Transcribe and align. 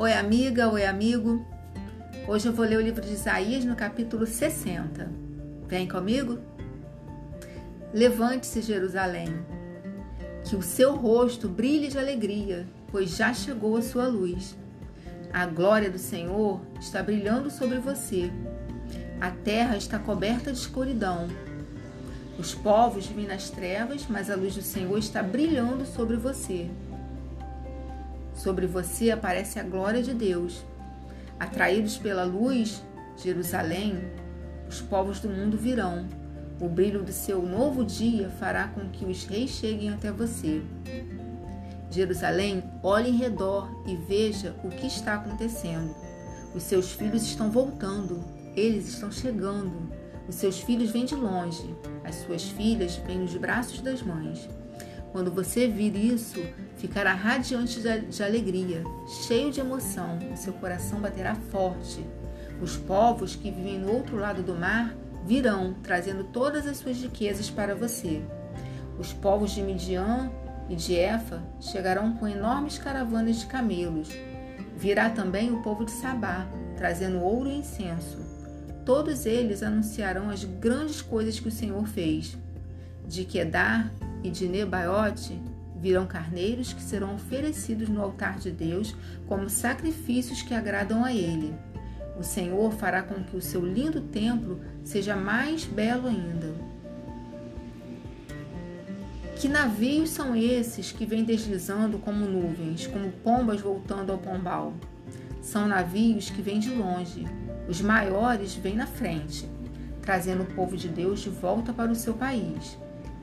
Oi, 0.00 0.12
amiga, 0.12 0.68
oi, 0.68 0.86
amigo. 0.86 1.44
Hoje 2.28 2.46
eu 2.46 2.52
vou 2.52 2.64
ler 2.64 2.76
o 2.76 2.80
livro 2.80 3.02
de 3.02 3.14
Isaías 3.14 3.64
no 3.64 3.74
capítulo 3.74 4.28
60. 4.28 5.10
Vem 5.66 5.88
comigo? 5.88 6.38
Levante-se, 7.92 8.62
Jerusalém, 8.62 9.44
que 10.44 10.54
o 10.54 10.62
seu 10.62 10.94
rosto 10.94 11.48
brilhe 11.48 11.88
de 11.88 11.98
alegria, 11.98 12.64
pois 12.92 13.16
já 13.16 13.34
chegou 13.34 13.76
a 13.76 13.82
sua 13.82 14.06
luz. 14.06 14.56
A 15.32 15.44
glória 15.46 15.90
do 15.90 15.98
Senhor 15.98 16.60
está 16.78 17.02
brilhando 17.02 17.50
sobre 17.50 17.80
você. 17.80 18.30
A 19.20 19.32
terra 19.32 19.76
está 19.76 19.98
coberta 19.98 20.52
de 20.52 20.58
escuridão. 20.58 21.26
Os 22.38 22.54
povos 22.54 23.08
vivem 23.08 23.26
nas 23.26 23.50
trevas, 23.50 24.06
mas 24.08 24.30
a 24.30 24.36
luz 24.36 24.54
do 24.54 24.62
Senhor 24.62 24.96
está 24.96 25.24
brilhando 25.24 25.84
sobre 25.84 26.16
você. 26.16 26.70
Sobre 28.38 28.68
você 28.68 29.10
aparece 29.10 29.58
a 29.58 29.64
glória 29.64 30.00
de 30.00 30.14
Deus. 30.14 30.64
Atraídos 31.40 31.98
pela 31.98 32.22
luz, 32.22 32.84
Jerusalém, 33.16 33.98
os 34.68 34.80
povos 34.80 35.18
do 35.18 35.28
mundo 35.28 35.58
virão. 35.58 36.06
O 36.60 36.68
brilho 36.68 37.02
do 37.02 37.10
seu 37.10 37.42
novo 37.42 37.84
dia 37.84 38.28
fará 38.28 38.68
com 38.68 38.88
que 38.90 39.04
os 39.04 39.24
reis 39.24 39.50
cheguem 39.50 39.90
até 39.90 40.12
você. 40.12 40.62
Jerusalém, 41.90 42.62
olhe 42.80 43.10
em 43.10 43.16
redor 43.16 43.68
e 43.84 43.96
veja 43.96 44.54
o 44.62 44.68
que 44.68 44.86
está 44.86 45.14
acontecendo. 45.14 45.92
Os 46.54 46.62
seus 46.62 46.92
filhos 46.92 47.24
estão 47.24 47.50
voltando, 47.50 48.24
eles 48.54 48.86
estão 48.86 49.10
chegando. 49.10 49.90
Os 50.28 50.36
seus 50.36 50.60
filhos 50.60 50.92
vêm 50.92 51.04
de 51.04 51.16
longe, 51.16 51.74
as 52.04 52.14
suas 52.16 52.44
filhas 52.44 52.96
vêm 53.04 53.18
nos 53.18 53.34
braços 53.36 53.80
das 53.80 54.00
mães. 54.00 54.48
Quando 55.12 55.30
você 55.30 55.66
vir 55.66 55.96
isso, 55.96 56.40
ficará 56.76 57.14
radiante 57.14 57.80
de 57.80 58.22
alegria, 58.22 58.84
cheio 59.26 59.50
de 59.50 59.60
emoção, 59.60 60.18
o 60.32 60.36
seu 60.36 60.52
coração 60.52 61.00
baterá 61.00 61.34
forte. 61.34 62.04
Os 62.60 62.76
povos 62.76 63.34
que 63.34 63.50
vivem 63.50 63.78
no 63.78 63.92
outro 63.92 64.16
lado 64.16 64.42
do 64.42 64.54
mar 64.54 64.94
virão, 65.24 65.74
trazendo 65.82 66.24
todas 66.24 66.66
as 66.66 66.78
suas 66.78 67.00
riquezas 67.00 67.48
para 67.48 67.74
você. 67.74 68.22
Os 68.98 69.12
povos 69.12 69.52
de 69.52 69.62
Midian 69.62 70.30
e 70.68 70.74
de 70.74 70.94
Efa 70.94 71.42
chegarão 71.60 72.14
com 72.16 72.28
enormes 72.28 72.78
caravanas 72.78 73.40
de 73.40 73.46
camelos. 73.46 74.10
Virá 74.76 75.08
também 75.10 75.50
o 75.50 75.62
povo 75.62 75.84
de 75.84 75.90
Sabá, 75.90 76.46
trazendo 76.76 77.20
ouro 77.20 77.48
e 77.48 77.58
incenso. 77.58 78.18
Todos 78.84 79.26
eles 79.26 79.62
anunciarão 79.62 80.30
as 80.30 80.44
grandes 80.44 81.00
coisas 81.00 81.38
que 81.38 81.48
o 81.48 81.52
Senhor 81.52 81.86
fez. 81.86 82.36
De 83.06 83.24
Quedar 83.24 83.92
e 84.22 84.30
de 84.30 84.48
Nebaiote 84.48 85.40
virão 85.80 86.06
carneiros 86.06 86.72
que 86.72 86.82
serão 86.82 87.14
oferecidos 87.14 87.88
no 87.88 88.02
altar 88.02 88.38
de 88.38 88.50
Deus 88.50 88.94
como 89.26 89.48
sacrifícios 89.48 90.42
que 90.42 90.54
agradam 90.54 91.04
a 91.04 91.12
Ele. 91.12 91.54
O 92.18 92.22
Senhor 92.22 92.72
fará 92.72 93.02
com 93.02 93.22
que 93.22 93.36
o 93.36 93.40
seu 93.40 93.64
lindo 93.64 94.00
templo 94.00 94.60
seja 94.82 95.14
mais 95.14 95.64
belo 95.64 96.08
ainda. 96.08 96.52
Que 99.36 99.48
navios 99.48 100.10
são 100.10 100.34
esses 100.34 100.90
que 100.90 101.06
vêm 101.06 101.22
deslizando 101.22 101.96
como 101.98 102.26
nuvens, 102.26 102.88
como 102.88 103.12
pombas 103.12 103.60
voltando 103.60 104.10
ao 104.10 104.18
pombal? 104.18 104.74
São 105.40 105.68
navios 105.68 106.28
que 106.28 106.42
vêm 106.42 106.58
de 106.58 106.70
longe. 106.70 107.24
Os 107.68 107.80
maiores 107.80 108.56
vêm 108.56 108.74
na 108.74 108.86
frente, 108.86 109.48
trazendo 110.02 110.42
o 110.42 110.54
povo 110.54 110.76
de 110.76 110.88
Deus 110.88 111.20
de 111.20 111.30
volta 111.30 111.72
para 111.72 111.92
o 111.92 111.94
seu 111.94 112.14
país. 112.14 112.76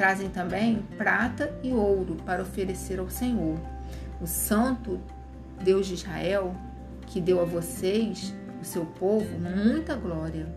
Trazem 0.00 0.30
também 0.30 0.82
prata 0.96 1.52
e 1.62 1.72
ouro 1.72 2.16
para 2.24 2.40
oferecer 2.40 2.98
ao 2.98 3.10
Senhor. 3.10 3.60
O 4.18 4.26
Santo 4.26 4.98
Deus 5.62 5.86
de 5.88 5.92
Israel, 5.92 6.56
que 7.06 7.20
deu 7.20 7.38
a 7.38 7.44
vocês, 7.44 8.34
o 8.62 8.64
seu 8.64 8.86
povo, 8.86 9.28
muita 9.38 9.94
glória. 9.94 10.48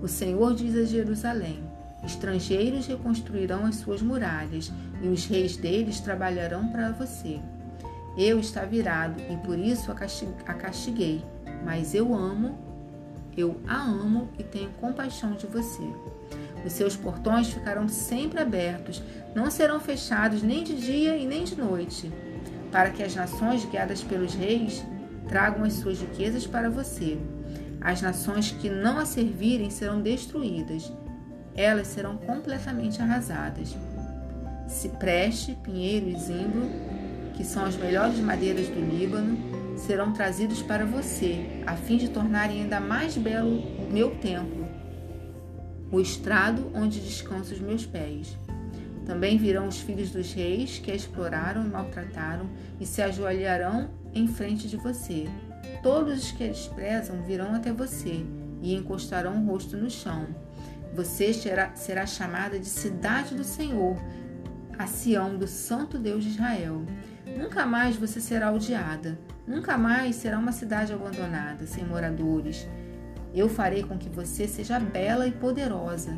O 0.00 0.08
Senhor 0.08 0.54
diz 0.54 0.74
a 0.74 0.86
Jerusalém: 0.86 1.62
Estrangeiros 2.02 2.86
reconstruirão 2.86 3.66
as 3.66 3.74
suas 3.74 4.00
muralhas, 4.00 4.72
e 5.02 5.08
os 5.08 5.26
reis 5.26 5.54
deles 5.54 6.00
trabalharão 6.00 6.68
para 6.68 6.92
você. 6.92 7.40
Eu 8.16 8.40
está 8.40 8.64
virado 8.64 9.20
e 9.30 9.36
por 9.44 9.58
isso 9.58 9.92
a 9.92 10.54
castiguei, 10.54 11.22
mas 11.62 11.94
eu 11.94 12.14
amo, 12.14 12.58
eu 13.36 13.60
a 13.68 13.82
amo 13.82 14.30
e 14.38 14.42
tenho 14.42 14.70
compaixão 14.80 15.32
de 15.32 15.46
você. 15.46 15.82
Os 16.64 16.72
seus 16.72 16.96
portões 16.96 17.48
ficarão 17.48 17.88
sempre 17.88 18.40
abertos, 18.40 19.02
não 19.34 19.50
serão 19.50 19.80
fechados 19.80 20.42
nem 20.42 20.62
de 20.62 20.74
dia 20.74 21.16
e 21.16 21.26
nem 21.26 21.44
de 21.44 21.56
noite, 21.56 22.12
para 22.70 22.90
que 22.90 23.02
as 23.02 23.14
nações 23.14 23.64
guiadas 23.64 24.02
pelos 24.02 24.34
reis 24.34 24.84
tragam 25.28 25.64
as 25.64 25.74
suas 25.74 26.00
riquezas 26.00 26.46
para 26.46 26.70
você. 26.70 27.18
As 27.80 28.00
nações 28.00 28.52
que 28.52 28.70
não 28.70 28.98
a 28.98 29.04
servirem 29.04 29.70
serão 29.70 30.00
destruídas, 30.00 30.92
elas 31.54 31.88
serão 31.88 32.16
completamente 32.16 33.02
arrasadas. 33.02 33.76
Cipreste, 34.68 35.58
pinheiro 35.62 36.08
e 36.08 36.18
zimbro, 36.18 36.70
que 37.34 37.44
são 37.44 37.64
as 37.64 37.76
melhores 37.76 38.18
madeiras 38.20 38.68
do 38.68 38.80
Líbano, 38.80 39.36
serão 39.76 40.12
trazidos 40.12 40.62
para 40.62 40.86
você, 40.86 41.62
a 41.66 41.74
fim 41.74 41.96
de 41.96 42.08
tornarem 42.08 42.62
ainda 42.62 42.78
mais 42.78 43.16
belo 43.16 43.62
meu 43.90 44.14
templo 44.16 44.61
o 45.92 46.00
estrado 46.00 46.72
onde 46.74 46.98
descansam 46.98 47.52
os 47.52 47.60
meus 47.60 47.84
pés. 47.84 48.38
Também 49.04 49.36
virão 49.36 49.68
os 49.68 49.78
filhos 49.78 50.10
dos 50.10 50.32
reis 50.32 50.78
que 50.78 50.90
a 50.90 50.94
exploraram 50.94 51.64
e 51.64 51.68
maltrataram 51.68 52.48
e 52.80 52.86
se 52.86 53.02
ajoelharão 53.02 53.90
em 54.14 54.26
frente 54.26 54.66
de 54.66 54.76
você. 54.78 55.28
Todos 55.82 56.24
os 56.24 56.32
que 56.32 56.44
a 56.44 56.48
desprezam 56.48 57.22
virão 57.22 57.54
até 57.54 57.70
você 57.72 58.24
e 58.62 58.74
encostarão 58.74 59.42
o 59.42 59.46
rosto 59.46 59.76
no 59.76 59.90
chão. 59.90 60.26
Você 60.94 61.32
será, 61.34 61.74
será 61.74 62.06
chamada 62.06 62.58
de 62.58 62.66
cidade 62.66 63.34
do 63.34 63.44
Senhor, 63.44 63.96
a 64.78 64.86
Sião 64.86 65.36
do 65.36 65.46
Santo 65.46 65.98
Deus 65.98 66.24
de 66.24 66.30
Israel. 66.30 66.84
Nunca 67.36 67.66
mais 67.66 67.96
você 67.96 68.20
será 68.20 68.52
odiada, 68.52 69.18
nunca 69.46 69.76
mais 69.76 70.16
será 70.16 70.38
uma 70.38 70.52
cidade 70.52 70.92
abandonada, 70.92 71.66
sem 71.66 71.84
moradores. 71.84 72.68
Eu 73.34 73.48
farei 73.48 73.82
com 73.82 73.96
que 73.96 74.08
você 74.08 74.46
seja 74.46 74.78
bela 74.78 75.26
e 75.26 75.32
poderosa, 75.32 76.16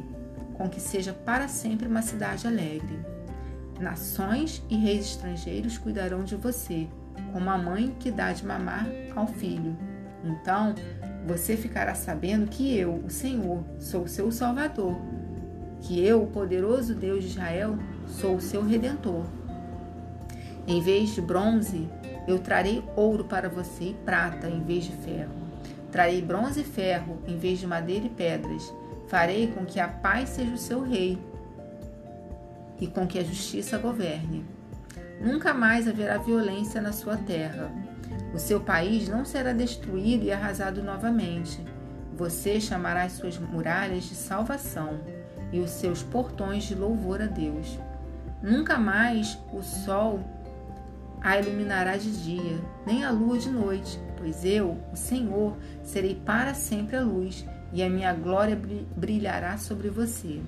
com 0.55 0.69
que 0.69 0.81
seja 0.81 1.13
para 1.13 1.47
sempre 1.49 1.87
uma 1.87 2.03
cidade 2.03 2.47
alegre. 2.47 2.99
Nações 3.81 4.63
e 4.69 4.77
reis 4.77 5.07
estrangeiros 5.07 5.79
cuidarão 5.79 6.25
de 6.25 6.37
você, 6.37 6.89
como 7.33 7.51
a 7.51 7.59
mãe 7.59 7.95
que 7.99 8.11
dá 8.11 8.33
de 8.33 8.45
mamar 8.45 8.87
ao 9.15 9.27
filho. 9.27 9.77
Então 10.25 10.75
você 11.27 11.57
ficará 11.57 11.95
sabendo 11.95 12.49
que 12.49 12.77
eu, 12.77 12.95
o 12.97 13.11
Senhor, 13.11 13.63
sou 13.79 14.05
o 14.05 14.09
seu 14.09 14.31
Salvador, 14.31 14.97
que 15.81 16.05
eu, 16.05 16.23
o 16.23 16.27
poderoso 16.27 16.95
Deus 16.95 17.25
de 17.25 17.31
Israel, 17.31 17.77
sou 18.07 18.37
o 18.37 18.41
seu 18.41 18.65
redentor. 18.65 19.25
Em 20.67 20.81
vez 20.81 21.11
de 21.15 21.21
bronze, 21.21 21.89
eu 22.27 22.39
trarei 22.39 22.83
ouro 22.97 23.25
para 23.25 23.49
você 23.49 23.85
e 23.85 23.97
prata 24.05 24.49
em 24.49 24.63
vez 24.63 24.85
de 24.85 24.93
ferro. 24.93 25.44
Trarei 25.95 26.21
bronze 26.21 26.63
e 26.63 26.65
ferro 26.65 27.23
em 27.25 27.39
vez 27.39 27.61
de 27.61 27.69
madeira 27.69 28.07
e 28.07 28.09
pedras. 28.09 28.75
Farei 29.07 29.47
com 29.47 29.65
que 29.65 29.79
a 29.79 29.87
paz 29.87 30.31
seja 30.31 30.53
o 30.53 30.59
seu 30.59 30.83
rei 30.83 31.17
e 32.81 32.89
com 32.89 33.07
que 33.07 33.17
a 33.17 33.23
justiça 33.23 33.79
governe. 33.79 34.45
Nunca 35.21 35.55
mais 35.55 35.87
haverá 35.87 36.19
violência 36.19 36.83
na 36.83 36.91
sua 36.91 37.17
terra. 37.17 37.71
O 38.35 38.41
seu 38.41 38.61
país 38.61 39.09
não 39.09 39.25
será 39.25 39.53
destruído 39.53 40.25
e 40.25 40.33
arrasado 40.33 40.83
novamente. 40.83 41.65
Você 42.17 42.61
chamará 42.61 43.05
as 43.05 43.13
suas 43.13 43.39
muralhas 43.39 44.03
de 44.03 44.17
salvação 44.17 44.99
e 45.53 45.61
os 45.61 45.71
seus 45.71 46.03
portões 46.03 46.65
de 46.65 46.75
louvor 46.75 47.23
a 47.23 47.27
Deus. 47.27 47.79
Nunca 48.43 48.79
mais 48.79 49.39
o 49.53 49.63
sol 49.63 50.19
a 51.25 51.41
iluminará 51.41 51.97
de 51.97 52.13
dia, 52.23 52.61
nem 52.85 53.03
a 53.03 53.11
lua 53.11 53.39
de 53.39 53.49
noite, 53.49 53.99
pois 54.19 54.45
eu, 54.45 54.77
o 54.93 54.97
Senhor, 54.97 55.57
serei 55.83 56.15
para 56.15 56.53
sempre 56.53 56.97
a 56.97 57.03
luz, 57.03 57.47
e 57.73 57.83
a 57.83 57.89
minha 57.89 58.13
glória 58.13 58.61
brilhará 58.95 59.57
sobre 59.57 59.89
você. 59.89 60.43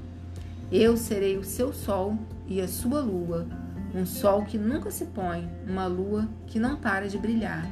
Eu 0.70 0.98
serei 0.98 1.38
o 1.38 1.42
seu 1.42 1.72
sol 1.72 2.18
e 2.46 2.60
a 2.60 2.68
sua 2.68 3.00
lua, 3.00 3.46
um 3.94 4.04
sol 4.04 4.44
que 4.44 4.58
nunca 4.58 4.90
se 4.90 5.06
põe, 5.06 5.48
uma 5.66 5.86
lua 5.86 6.28
que 6.46 6.58
não 6.58 6.76
para 6.76 7.08
de 7.08 7.16
brilhar. 7.16 7.66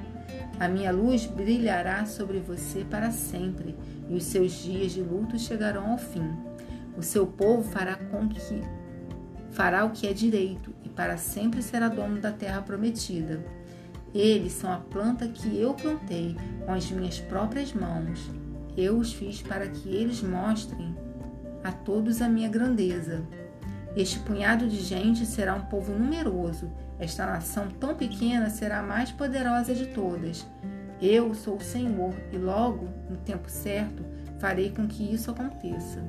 A 0.59 0.67
minha 0.67 0.91
luz 0.91 1.27
brilhará 1.27 2.06
sobre 2.06 2.39
você 2.39 2.87
para 2.89 3.11
sempre, 3.11 3.77
e 4.09 4.15
os 4.15 4.25
seus 4.25 4.51
dias 4.51 4.93
de 4.93 5.03
luto 5.03 5.39
chegarão 5.39 5.93
ao 5.93 5.99
fim. 5.99 6.33
O 6.97 7.03
seu 7.03 7.27
povo 7.27 7.62
fará 7.62 7.97
com 7.97 8.27
que 8.27 8.41
fará 9.51 9.85
o 9.85 9.91
que 9.91 10.06
é 10.06 10.15
direito 10.15 10.73
para 10.94 11.17
sempre 11.17 11.62
será 11.62 11.88
dono 11.88 12.20
da 12.20 12.31
terra 12.32 12.62
prometida. 12.62 13.44
Eles 14.14 14.52
são 14.52 14.73
a 14.73 14.76
planta 14.76 15.26
que 15.26 15.58
eu 15.58 15.75
plantei 15.75 16.37
com 16.64 16.73
as 16.73 16.91
minhas 16.91 17.19
próprias 17.19 17.73
mãos. 17.73 18.31
Eu 18.76 18.99
os 18.99 19.12
fiz 19.12 19.43
para 19.43 19.67
que 19.67 19.88
eles 19.88 20.23
mostrem 20.23 20.94
a 21.64 21.73
todos 21.73 22.23
a 22.23 22.29
minha 22.29 22.49
grandeza. 22.49 23.23
Este 23.96 24.19
punhado 24.20 24.69
de 24.69 24.81
gente 24.81 25.25
será 25.25 25.55
um 25.55 25.67
povo 25.67 25.93
numeroso. 25.93 26.70
Esta 26.99 27.26
nação 27.26 27.69
tão 27.69 27.94
pequena 27.94 28.50
será 28.50 28.81
a 28.81 28.82
mais 28.82 29.11
poderosa 29.11 29.75
de 29.75 29.87
todas. 29.87 30.46
Eu 31.00 31.35
sou 31.35 31.56
o 31.56 31.62
Senhor 31.62 32.14
e 32.32 32.38
logo, 32.38 32.88
no 33.11 33.17
tempo 33.17 33.50
certo, 33.50 34.05
farei 34.38 34.70
com 34.70 34.87
que 34.87 35.12
isso 35.12 35.31
aconteça. 35.31 36.02